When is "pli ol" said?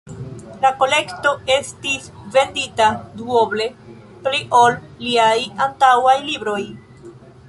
4.25-4.79